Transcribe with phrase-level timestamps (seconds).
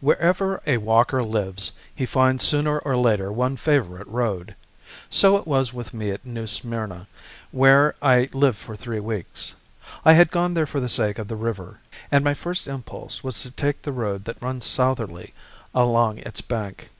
[0.00, 4.56] Wherever a walker lives, he finds sooner or later one favorite road.
[5.08, 7.06] So it was with me at New Smyrna,
[7.52, 9.54] where I lived for three weeks.
[10.04, 11.78] I had gone there for the sake of the river,
[12.10, 15.32] and my first impulse was to take the road that runs southerly
[15.72, 16.90] along its bank.